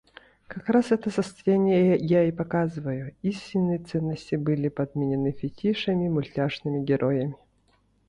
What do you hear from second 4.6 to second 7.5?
подменены фетишами, мультяшными героями.